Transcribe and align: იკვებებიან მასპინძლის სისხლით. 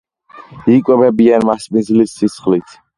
იკვებებიან 0.77 1.47
მასპინძლის 1.53 2.19
სისხლით. 2.23 2.79